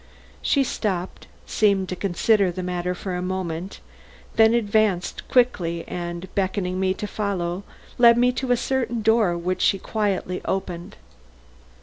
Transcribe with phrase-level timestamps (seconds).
[0.41, 3.81] She stopped, seemed to consider the matter for a moment,
[4.35, 7.61] then advanced quickly and, beckoning me to follow,
[7.99, 10.95] led me to a certain door which she quietly opened.